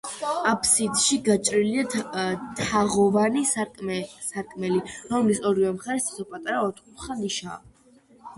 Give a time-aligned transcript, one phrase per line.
[0.51, 2.23] აფსიდში გაჭრილია
[2.61, 4.81] თაღოვანი სარკმელი,
[5.13, 7.63] რომლის ორივე მხარეს თითო პატარა, ოთხკუთხა ნიშაა.